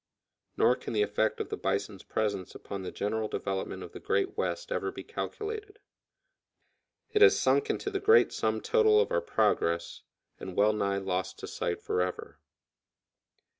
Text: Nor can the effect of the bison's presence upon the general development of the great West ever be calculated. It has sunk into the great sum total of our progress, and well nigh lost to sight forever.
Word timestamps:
Nor 0.57 0.77
can 0.77 0.93
the 0.93 1.03
effect 1.03 1.39
of 1.39 1.49
the 1.49 1.57
bison's 1.57 2.01
presence 2.01 2.55
upon 2.55 2.81
the 2.81 2.91
general 2.91 3.27
development 3.27 3.83
of 3.83 3.91
the 3.91 3.99
great 3.99 4.35
West 4.35 4.71
ever 4.71 4.91
be 4.91 5.03
calculated. 5.03 5.77
It 7.11 7.21
has 7.21 7.37
sunk 7.37 7.69
into 7.69 7.91
the 7.91 7.99
great 7.99 8.33
sum 8.33 8.61
total 8.61 8.99
of 8.99 9.11
our 9.11 9.21
progress, 9.21 10.01
and 10.39 10.55
well 10.57 10.73
nigh 10.73 10.97
lost 10.97 11.37
to 11.41 11.47
sight 11.47 11.83
forever. 11.83 12.39